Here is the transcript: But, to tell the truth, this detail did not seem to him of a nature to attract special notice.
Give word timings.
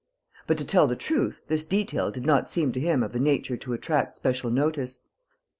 But, 0.47 0.57
to 0.57 0.65
tell 0.65 0.87
the 0.87 0.95
truth, 0.95 1.41
this 1.47 1.63
detail 1.63 2.09
did 2.09 2.25
not 2.25 2.49
seem 2.49 2.71
to 2.71 2.79
him 2.79 3.03
of 3.03 3.15
a 3.15 3.19
nature 3.19 3.55
to 3.57 3.73
attract 3.73 4.15
special 4.15 4.49
notice. 4.49 5.01